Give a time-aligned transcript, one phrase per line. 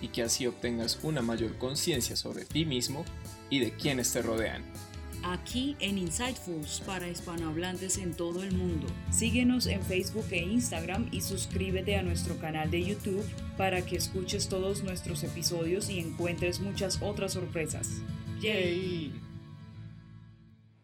[0.00, 3.04] y que así obtengas una mayor conciencia sobre ti mismo
[3.50, 4.64] y de quienes te rodean.
[5.22, 8.86] Aquí en Insightfuls para hispanohablantes en todo el mundo.
[9.10, 13.24] Síguenos en Facebook e Instagram y suscríbete a nuestro canal de YouTube
[13.56, 18.02] para que escuches todos nuestros episodios y encuentres muchas otras sorpresas.
[18.40, 19.12] ¡Yay!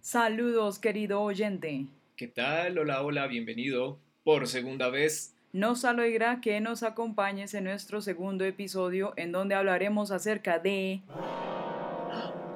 [0.00, 1.86] Saludos, querido oyente.
[2.16, 2.78] ¿Qué tal?
[2.78, 9.12] Hola, hola, bienvenido por segunda vez nos alegra que nos acompañes en nuestro segundo episodio
[9.16, 11.02] en donde hablaremos acerca de...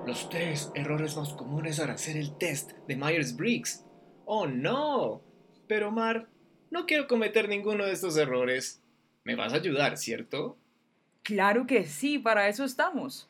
[0.06, 3.84] Los tres errores más comunes al hacer el test de Myers-Briggs.
[4.24, 5.20] ¡Oh no!
[5.66, 6.28] Pero Mar,
[6.70, 8.82] no quiero cometer ninguno de estos errores.
[9.24, 10.56] Me vas a ayudar, ¿cierto?
[11.22, 13.28] Claro que sí, para eso estamos.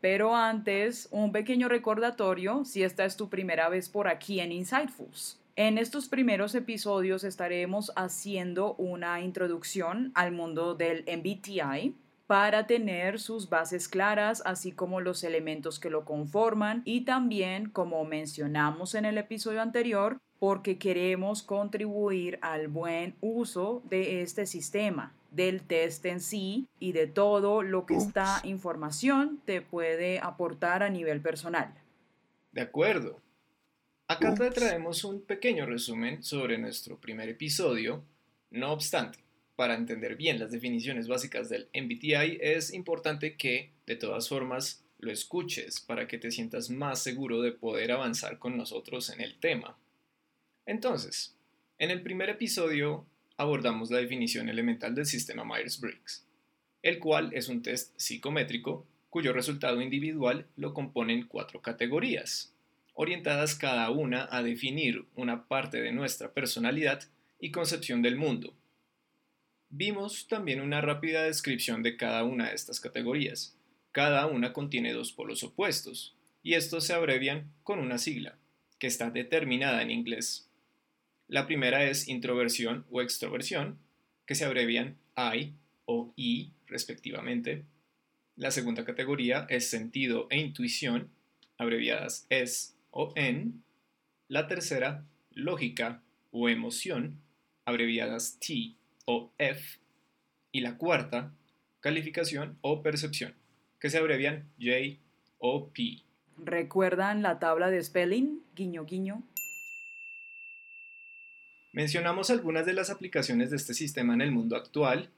[0.00, 5.40] Pero antes, un pequeño recordatorio si esta es tu primera vez por aquí en Insightfuls.
[5.58, 13.48] En estos primeros episodios estaremos haciendo una introducción al mundo del MBTI para tener sus
[13.48, 19.16] bases claras, así como los elementos que lo conforman y también, como mencionamos en el
[19.16, 26.68] episodio anterior, porque queremos contribuir al buen uso de este sistema, del test en sí
[26.78, 31.72] y de todo lo que esta información te puede aportar a nivel personal.
[32.52, 33.22] De acuerdo.
[34.08, 38.04] Acá te traemos un pequeño resumen sobre nuestro primer episodio.
[38.50, 39.18] No obstante,
[39.56, 45.10] para entender bien las definiciones básicas del MBTI es importante que, de todas formas, lo
[45.10, 49.76] escuches para que te sientas más seguro de poder avanzar con nosotros en el tema.
[50.66, 51.34] Entonces,
[51.78, 53.04] en el primer episodio
[53.36, 56.24] abordamos la definición elemental del sistema Myers-Briggs,
[56.82, 62.55] el cual es un test psicométrico cuyo resultado individual lo componen cuatro categorías,
[62.96, 67.02] orientadas cada una a definir una parte de nuestra personalidad
[67.38, 68.54] y concepción del mundo.
[69.68, 73.54] Vimos también una rápida descripción de cada una de estas categorías.
[73.92, 78.38] Cada una contiene dos polos opuestos, y estos se abrevian con una sigla,
[78.78, 80.48] que está determinada en inglés.
[81.28, 83.78] La primera es introversión o extroversión,
[84.24, 85.52] que se abrevian I
[85.84, 87.64] o I respectivamente.
[88.36, 91.10] La segunda categoría es sentido e intuición,
[91.58, 93.62] abreviadas S o en,
[94.26, 97.20] la tercera, lógica o emoción,
[97.66, 98.72] abreviadas T
[99.04, 99.78] o F,
[100.50, 101.30] y la cuarta,
[101.80, 103.34] calificación o percepción,
[103.78, 104.98] que se abrevian J
[105.38, 106.04] o P.
[106.38, 108.42] ¿Recuerdan la tabla de spelling?
[108.56, 109.22] Guiño, guiño.
[111.72, 115.10] Mencionamos algunas de las aplicaciones de este sistema en el mundo actual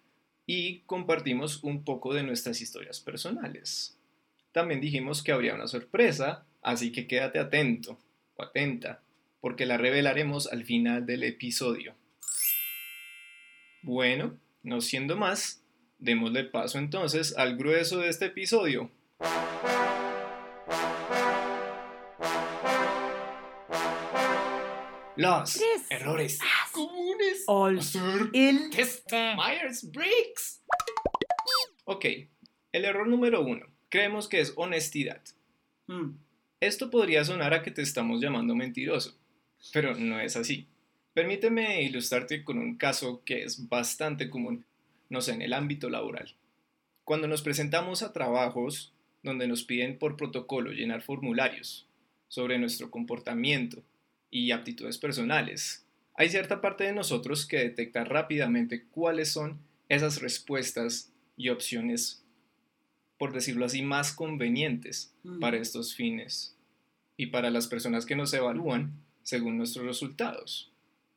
[0.47, 3.97] y compartimos un poco de nuestras historias personales.
[4.51, 7.99] También dijimos que habría una sorpresa Así que quédate atento
[8.37, 9.03] o atenta,
[9.41, 11.95] porque la revelaremos al final del episodio.
[13.83, 15.63] Bueno, no siendo más,
[15.99, 18.91] démosle paso entonces al grueso de este episodio.
[25.17, 25.61] Los
[25.91, 26.39] errores
[26.71, 27.81] comunes al
[28.33, 30.63] el test Myers-Briggs.
[31.87, 32.05] Ok,
[32.73, 33.67] el error número uno.
[33.89, 35.23] Creemos que es honestidad.
[35.89, 36.19] Hmm.
[36.61, 39.17] Esto podría sonar a que te estamos llamando mentiroso,
[39.73, 40.67] pero no es así.
[41.15, 44.65] Permíteme ilustrarte con un caso que es bastante común,
[45.09, 46.35] no sé, en el ámbito laboral.
[47.05, 48.93] Cuando nos presentamos a trabajos
[49.23, 51.87] donde nos piden por protocolo llenar formularios
[52.27, 53.85] sobre nuestro comportamiento
[54.29, 61.13] y aptitudes personales, hay cierta parte de nosotros que detecta rápidamente cuáles son esas respuestas
[61.37, 62.25] y opciones
[63.19, 66.55] por decirlo así, más convenientes para estos fines
[67.19, 68.93] y para las personas que nos evalúan
[69.23, 70.73] según nuestros resultados.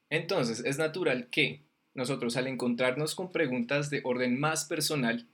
[0.09, 1.62] Entonces, es natural que
[1.94, 5.27] nosotros al encontrarnos con preguntas de orden más personal,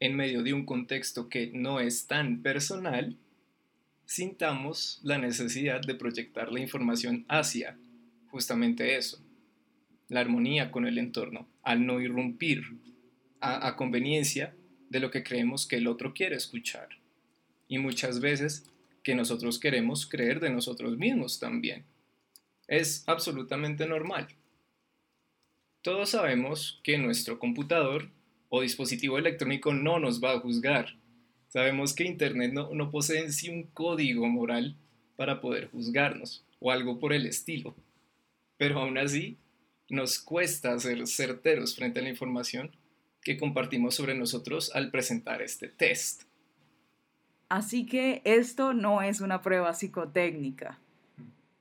[0.00, 3.16] en medio de un contexto que no es tan personal,
[4.04, 7.78] sintamos la necesidad de proyectar la información hacia
[8.26, 9.22] justamente eso,
[10.08, 12.64] la armonía con el entorno, al no irrumpir
[13.40, 14.56] a, a conveniencia
[14.90, 16.88] de lo que creemos que el otro quiere escuchar.
[17.68, 18.73] Y muchas veces
[19.04, 21.84] que nosotros queremos creer de nosotros mismos también.
[22.66, 24.26] Es absolutamente normal.
[25.82, 28.10] Todos sabemos que nuestro computador
[28.48, 30.96] o dispositivo electrónico no nos va a juzgar
[31.54, 34.76] Sabemos que Internet no, posee en sí un código moral
[35.14, 37.76] para poder juzgarnos o algo por el estilo.
[38.56, 39.38] Pero aún así,
[39.88, 42.74] nos cuesta ser certeros frente a la información
[43.22, 46.24] que compartimos sobre nosotros al presentar este test.
[47.48, 50.78] Así que esto no es una prueba psicotécnica.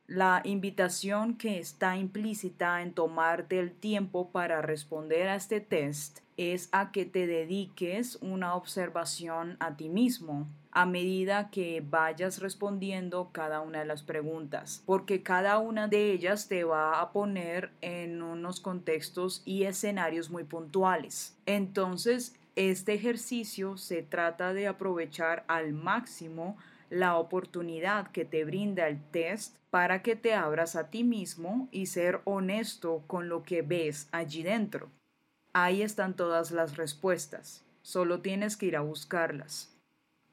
[0.07, 6.69] La invitación que está implícita en tomarte el tiempo para responder a este test es
[6.71, 13.61] a que te dediques una observación a ti mismo a medida que vayas respondiendo cada
[13.61, 18.59] una de las preguntas, porque cada una de ellas te va a poner en unos
[18.59, 21.37] contextos y escenarios muy puntuales.
[21.45, 26.57] Entonces, este ejercicio se trata de aprovechar al máximo
[26.89, 31.87] la oportunidad que te brinda el test para que te abras a ti mismo y
[31.87, 34.89] ser honesto con lo que ves allí dentro.
[35.53, 39.71] Ahí están todas las respuestas, solo tienes que ir a buscarlas.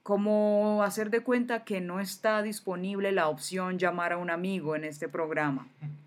[0.02, 4.84] Como hacer de cuenta que no está disponible la opción llamar a un amigo en
[4.84, 5.68] este programa.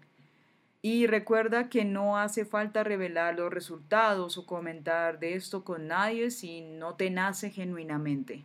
[0.86, 6.30] Y recuerda que no hace falta revelar los resultados o comentar de esto con nadie
[6.30, 8.44] si no te nace genuinamente.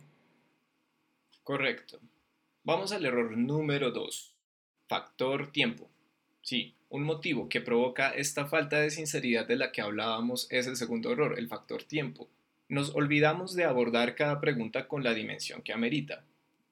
[1.43, 1.99] Correcto.
[2.63, 4.33] Vamos al error número 2.
[4.87, 5.89] Factor tiempo.
[6.41, 10.77] Sí, un motivo que provoca esta falta de sinceridad de la que hablábamos es el
[10.77, 12.29] segundo error, el factor tiempo.
[12.69, 16.23] Nos olvidamos de abordar cada pregunta con la dimensión que amerita,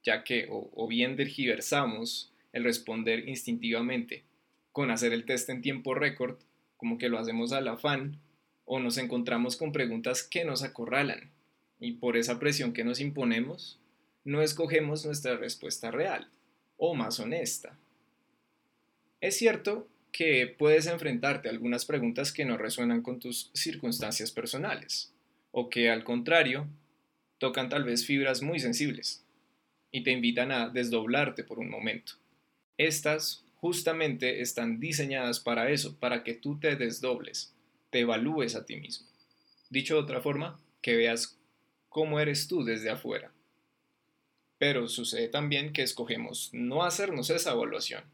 [0.02, 4.24] ya que o, bien dergiversamos el responder instintivamente
[4.78, 6.38] con hacer el test en tiempo récord,
[6.76, 8.20] como que lo hacemos al afán,
[8.64, 11.32] o nos encontramos con preguntas que nos acorralan,
[11.80, 13.80] y por esa presión que nos imponemos,
[14.24, 16.30] no escogemos nuestra respuesta real
[16.78, 17.76] o más honesta.
[19.20, 25.12] Es cierto que puedes enfrentarte a algunas preguntas que no resuenan con tus circunstancias personales,
[25.50, 26.68] o que al contrario,
[27.40, 29.24] tocan tal vez fibras muy sensibles
[29.92, 32.14] y te invitan a desdoblarte por un momento.
[32.78, 37.54] Estas justamente están diseñadas para eso, para que tú te desdobles,
[37.90, 39.06] te evalúes a ti mismo.
[39.70, 41.38] Dicho de otra forma, que veas
[41.90, 43.34] cómo eres tú desde afuera.
[44.58, 48.06] Pero sucede también que escogemos no hacernos esa evaluación,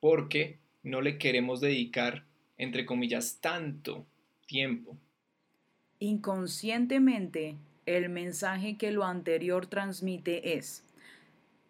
[0.00, 2.24] porque no le queremos dedicar,
[2.56, 4.06] entre comillas, tanto
[4.46, 4.96] tiempo.
[5.98, 10.82] Inconscientemente, el mensaje que lo anterior transmite es,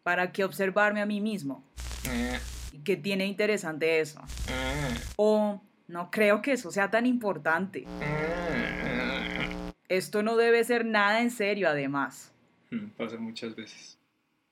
[0.04, 1.64] ¿para qué observarme a mí mismo?
[2.08, 2.38] Eh.
[2.84, 4.20] ¿Qué tiene interesante eso?
[4.48, 4.94] Eh.
[5.16, 7.86] O, no creo que eso sea tan importante.
[8.00, 9.72] Eh.
[9.88, 12.32] Esto no debe ser nada en serio, además.
[12.70, 13.98] Hmm, pasa muchas veces.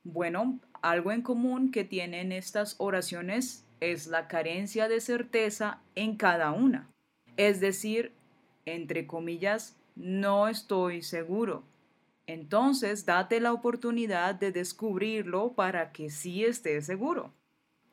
[0.02, 6.52] Bueno, algo en común que tienen estas oraciones es la carencia de certeza en cada
[6.52, 6.88] una.
[7.36, 8.12] Es decir,
[8.66, 11.64] entre comillas, no estoy seguro.
[12.26, 17.32] Entonces, date la oportunidad de descubrirlo para que sí estés seguro.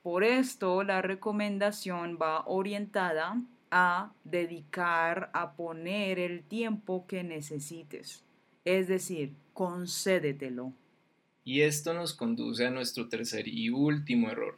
[0.08, 8.24] Por esto, la recomendación va orientada a dedicar, a poner el tiempo que necesites.
[8.64, 10.72] Es decir, concédetelo.
[11.44, 14.56] Y esto nos conduce a nuestro tercer y último error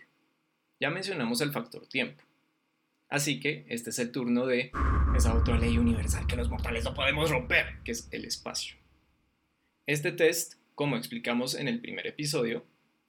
[0.80, 2.24] ya mencionamos el factor tiempo.
[3.10, 4.72] Así que este es el turno de
[5.18, 8.76] esa otra ley universal que los mortales no podemos romper, que es el espacio.
[9.88, 12.68] Este test, como explicamos en el primer episodio,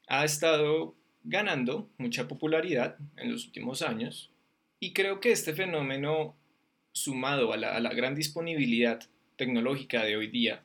[0.08, 4.30] ha estado ganando mucha popularidad en los últimos años.
[4.78, 6.36] Y creo que este fenómeno,
[6.92, 9.00] sumado a la, a la gran disponibilidad
[9.36, 10.62] tecnológica de hoy día,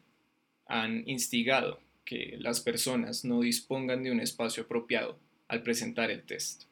[0.67, 6.63] han instigado que las personas no dispongan de un espacio apropiado al presentar el test.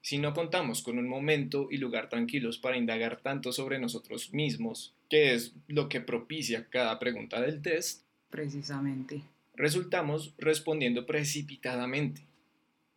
[0.00, 4.94] Si no contamos con un momento y lugar tranquilos para indagar tanto sobre nosotros mismos,
[5.08, 9.22] que es lo que propicia cada pregunta del test, precisamente,
[9.54, 12.22] resultamos respondiendo precipitadamente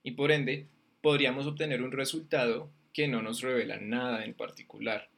[0.03, 0.68] y por ende
[1.01, 5.10] podríamos obtener un resultado que no nos revela nada en particular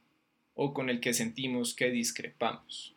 [0.53, 2.95] o con el que sentimos que discrepamos.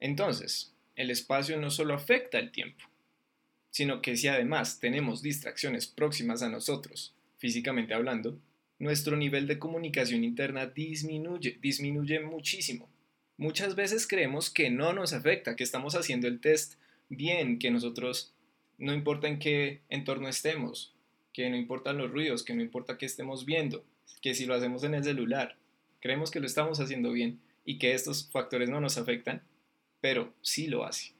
[0.00, 2.84] Entonces, el espacio no solo afecta el tiempo,
[3.70, 8.38] sino que si además tenemos distracciones próximas a nosotros físicamente hablando,
[8.78, 12.88] nuestro nivel de comunicación interna disminuye, disminuye muchísimo.
[13.36, 16.74] Muchas veces creemos que no nos afecta, que estamos haciendo el test
[17.08, 18.34] bien, que nosotros
[18.76, 20.94] no importa en qué entorno estemos,
[21.32, 23.84] que no importan los ruidos, que no importa qué estemos viendo,
[24.20, 25.56] que si lo hacemos en el celular,
[26.00, 29.42] creemos que lo estamos haciendo bien y que estos factores no nos afectan,
[30.00, 31.12] pero sí lo hace.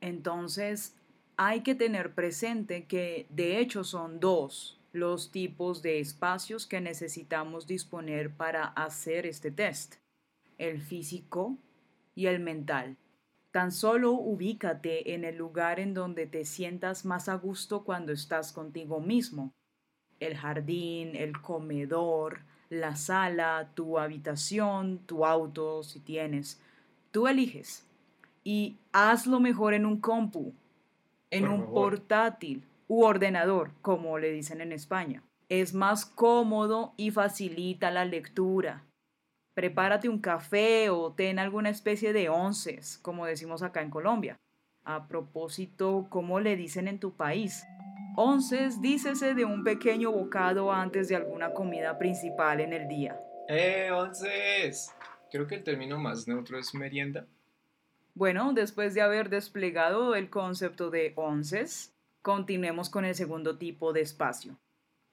[0.00, 0.94] Entonces,
[1.36, 7.66] hay que tener presente que de hecho son dos los tipos de espacios que necesitamos
[7.66, 9.96] disponer para hacer este test,
[10.56, 11.56] el físico
[12.14, 12.96] y el mental.
[13.50, 18.52] Tan solo ubícate en el lugar en donde te sientas más a gusto cuando estás
[18.52, 19.54] contigo mismo.
[20.20, 26.60] El jardín, el comedor, la sala, tu habitación, tu auto, si tienes.
[27.10, 27.86] Tú eliges.
[28.44, 30.52] Y hazlo mejor en un compu,
[31.30, 35.22] en un portátil u ordenador, como le dicen en España.
[35.48, 38.84] Es más cómodo y facilita la lectura
[39.58, 44.36] prepárate un café o ten alguna especie de onces, como decimos acá en Colombia.
[44.84, 47.64] A propósito, ¿cómo le dicen en tu país?
[48.14, 53.20] Onces, dícese de un pequeño bocado antes de alguna comida principal en el día.
[53.48, 54.94] ¡Eh, onces!
[55.28, 57.26] Creo que el término más neutro es merienda.
[58.14, 64.02] Bueno, después de haber desplegado el concepto de onces, continuemos con el segundo tipo de
[64.02, 64.56] espacio.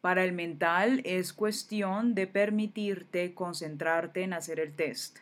[0.06, 5.18] Para el mental es cuestión de permitirte concentrarte en hacer el test.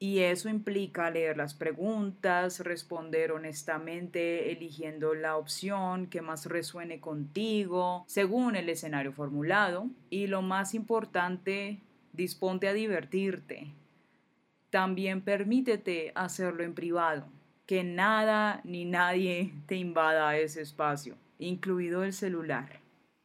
[0.00, 8.04] Y eso implica leer las preguntas, responder honestamente eligiendo la opción que más resuene contigo
[8.08, 9.86] según el escenario formulado.
[10.10, 11.78] Y lo más importante,
[12.12, 13.68] disponte a divertirte.
[14.70, 17.28] También permítete hacerlo en privado,
[17.64, 22.79] que nada ni nadie te invada ese espacio, incluido el celular.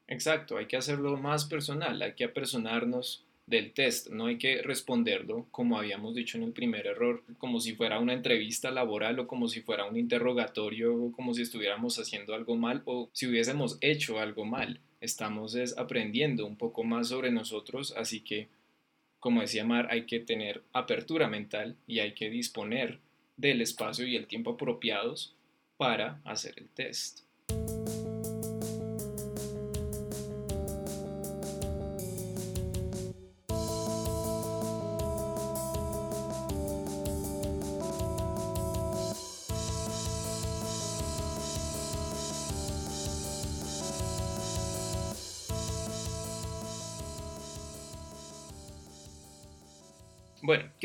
[0.07, 5.45] Exacto, hay que hacerlo más personal, hay que apersonarnos del test, no hay que responderlo
[5.51, 9.47] como habíamos dicho en el primer error, como si fuera una entrevista laboral o como
[9.47, 14.19] si fuera un interrogatorio o como si estuviéramos haciendo algo mal o si hubiésemos hecho
[14.19, 14.79] algo mal.
[15.01, 18.47] Estamos aprendiendo un poco más sobre nosotros, así que,
[19.19, 22.99] como decía Mar, hay que tener apertura mental y hay que disponer
[23.37, 25.35] del espacio y el tiempo apropiados
[25.77, 27.25] para hacer el test.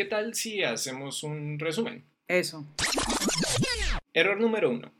[0.00, 2.06] ¿Qué tal si hacemos un resumen?
[2.26, 2.66] Eso.
[4.14, 4.94] Error número uno.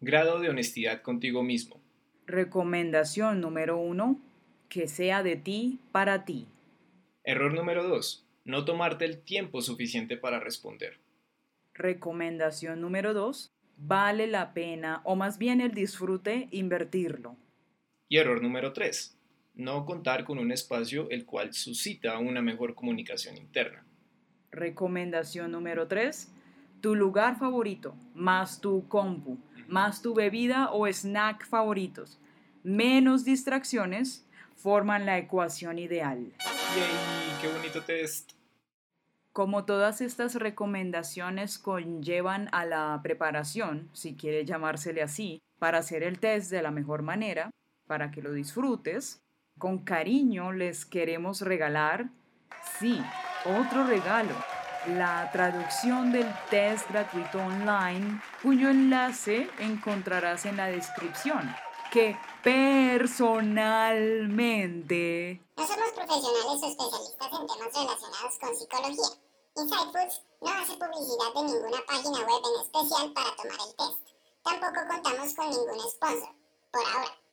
[0.00, 1.80] Grado de honestidad contigo mismo.
[2.26, 4.20] Recomendación número uno.
[4.68, 6.48] Que sea de ti para ti.
[7.22, 8.26] Error número dos.
[8.44, 10.98] No tomarte el tiempo suficiente para responder.
[11.72, 13.52] Recomendación número dos.
[13.76, 17.36] Vale la pena, o más bien el disfrute, invertirlo.
[18.08, 19.16] Y error número tres
[19.54, 23.86] no contar con un espacio el cual suscita una mejor comunicación interna.
[24.54, 26.32] Recomendación número 3.
[26.80, 32.20] Tu lugar favorito, más tu compu, más tu bebida o snack favoritos,
[32.62, 36.32] menos distracciones, forman la ecuación ideal.
[36.76, 37.40] ¡Yay!
[37.40, 38.32] ¡Qué bonito test!
[39.32, 46.20] Como todas estas recomendaciones conllevan a la preparación, si quiere llamársele así, para hacer el
[46.20, 47.50] test de la mejor manera,
[47.86, 49.20] para que lo disfrutes,
[49.58, 52.10] con cariño les queremos regalar,
[52.78, 53.00] sí,
[53.44, 54.34] otro regalo,
[54.86, 61.54] la traducción del test gratuito online, cuyo enlace encontrarás en la descripción,
[61.90, 65.40] que personalmente...
[65.56, 69.08] No somos profesionales o especialistas en temas relacionados con psicología.
[69.56, 74.00] Inside Foods no hace publicidad de ninguna página web en especial para tomar el test.
[74.42, 76.34] Tampoco contamos con ningún sponsor,
[76.72, 77.23] por ahora.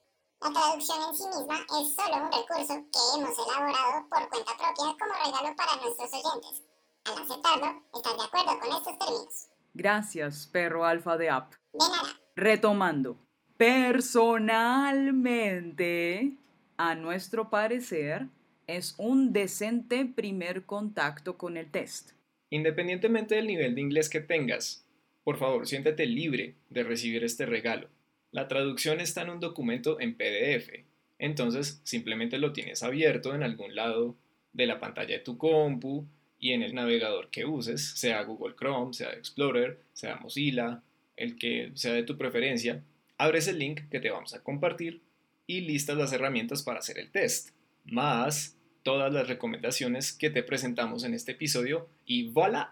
[0.43, 4.97] La traducción en sí misma es solo un recurso que hemos elaborado por cuenta propia
[4.99, 6.63] como regalo para nuestros oyentes.
[7.05, 9.49] Al aceptarlo, ¿estás de acuerdo con estos términos?
[9.75, 11.53] Gracias, perro alfa de app.
[11.71, 12.19] De nada.
[12.35, 13.19] Retomando.
[13.55, 16.37] Personalmente,
[16.77, 18.27] a nuestro parecer,
[18.65, 22.13] es un decente primer contacto con el test.
[22.49, 24.87] Independientemente del nivel de inglés que tengas,
[25.23, 27.89] por favor, siéntete libre de recibir este regalo.
[28.31, 30.85] La traducción está en un documento en PDF,
[31.19, 34.15] entonces simplemente lo tienes abierto en algún lado
[34.53, 36.07] de la pantalla de tu compu
[36.39, 40.81] y en el navegador que uses, sea Google Chrome, sea Explorer, sea Mozilla,
[41.17, 42.81] el que sea de tu preferencia,
[43.17, 45.01] abres el link que te vamos a compartir
[45.45, 47.49] y listas las herramientas para hacer el test,
[47.83, 52.69] más todas las recomendaciones que te presentamos en este episodio y voilà.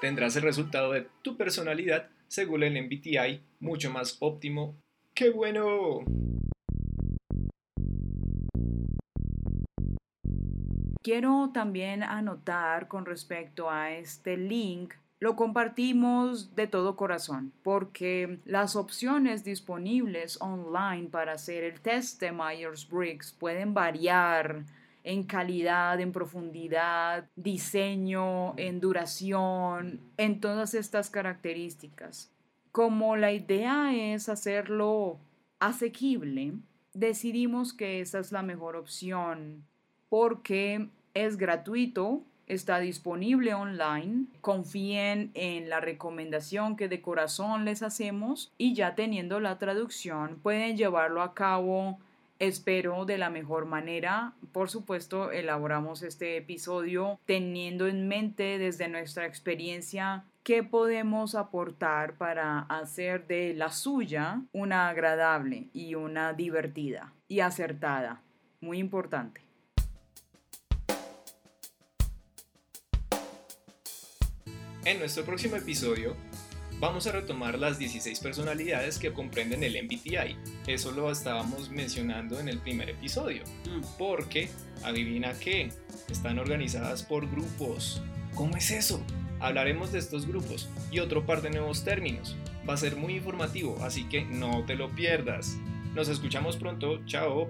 [0.00, 4.76] Tendrás el resultado de tu personalidad según el MBTI, mucho más óptimo.
[5.14, 6.00] ¡Qué bueno!
[11.02, 18.76] Quiero también anotar con respecto a este link lo compartimos de todo corazón porque las
[18.76, 24.64] opciones disponibles online para hacer el test de Myers-Briggs pueden variar
[25.06, 32.32] en calidad, en profundidad, diseño, en duración, en todas estas características.
[32.72, 35.20] Como la idea es hacerlo
[35.60, 36.54] asequible,
[36.92, 39.64] decidimos que esa es la mejor opción
[40.08, 44.26] porque es gratuito, está disponible online.
[44.40, 50.76] Confíen en la recomendación que de corazón les hacemos y ya teniendo la traducción pueden
[50.76, 52.00] llevarlo a cabo
[52.38, 54.34] espero de la mejor manera.
[54.52, 62.60] Por supuesto, elaboramos este episodio teniendo en mente desde nuestra experiencia qué podemos aportar para
[62.60, 68.22] hacer de la suya una agradable y una divertida y acertada.
[68.60, 69.40] Muy importante.
[74.84, 76.14] En nuestro próximo episodio
[76.80, 80.36] vamos a retomar las 16 personalidades que comprenden el MBTI.
[80.66, 83.42] Eso lo estábamos mencionando en el primer episodio.
[83.64, 83.82] Mm.
[83.98, 84.48] Porque,
[84.82, 85.70] adivina qué,
[86.10, 88.02] están organizadas por grupos.
[88.34, 89.02] ¿Cómo es eso?
[89.40, 92.36] Hablaremos de estos grupos y otro par de nuevos términos.
[92.68, 95.56] Va a ser muy informativo, así que no te lo pierdas.
[95.94, 97.04] Nos escuchamos pronto.
[97.06, 97.48] Chao.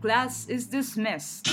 [0.00, 1.46] Class is dismissed.